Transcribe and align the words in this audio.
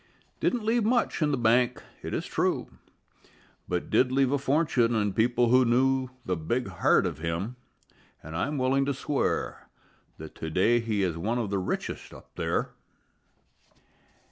Didn't 0.39 0.63
leave 0.65 0.83
much 0.83 1.21
in 1.21 1.29
the 1.29 1.37
bank, 1.37 1.83
it 2.01 2.11
is 2.11 2.25
true, 2.25 2.69
But 3.67 3.91
did 3.91 4.11
leave 4.11 4.31
a 4.31 4.39
fortune 4.39 4.95
in 4.95 5.13
people 5.13 5.49
who 5.49 5.63
knew 5.63 6.09
The 6.25 6.35
big 6.35 6.67
heart 6.69 7.05
of 7.05 7.19
him, 7.19 7.55
an' 8.23 8.33
I'm 8.33 8.57
willing 8.57 8.85
to 8.87 8.95
swear 8.95 9.69
That 10.17 10.33
to 10.33 10.49
day 10.49 10.79
he 10.79 11.03
is 11.03 11.17
one 11.17 11.37
of 11.37 11.51
the 11.51 11.59
richest 11.59 12.15
up 12.15 12.31
there. 12.35 12.71